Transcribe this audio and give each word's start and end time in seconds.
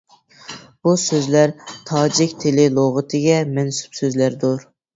بۇ 0.87 0.93
سۆزلەر 1.01 1.53
تاجىك 1.91 2.35
تىلى 2.45 2.67
لۇغىتىگە 2.81 3.39
مەنسۇپ 3.53 4.03
سۆزلەردۇر. 4.03 4.69